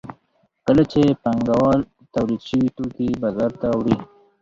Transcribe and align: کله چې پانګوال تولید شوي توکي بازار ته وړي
کله 0.65 0.83
چې 0.91 1.01
پانګوال 1.23 1.79
تولید 2.13 2.41
شوي 2.49 2.69
توکي 2.77 3.07
بازار 3.23 3.51
ته 3.61 3.67
وړي 3.77 3.95